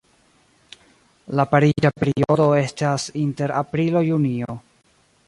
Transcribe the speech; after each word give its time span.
La 1.39 1.45
pariĝa 1.51 1.91
periodo 2.03 2.47
estas 2.63 3.07
inter 3.25 3.55
aprilo-junio. 3.63 4.57